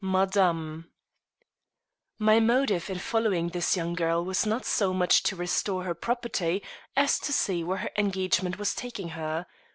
[0.03, 0.87] MADAME.
[2.17, 6.63] My motive in following this young girl was not so much to restore her property,
[6.95, 9.45] as to see where her engagement was taking her.